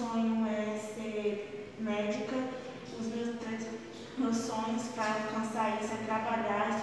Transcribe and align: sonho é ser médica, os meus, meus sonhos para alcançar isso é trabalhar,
sonho 0.00 0.46
é 0.46 0.78
ser 0.78 1.74
médica, 1.78 2.36
os 2.98 3.06
meus, 3.06 3.36
meus 4.16 4.36
sonhos 4.36 4.82
para 4.94 5.12
alcançar 5.12 5.78
isso 5.82 5.92
é 5.92 6.04
trabalhar, 6.06 6.79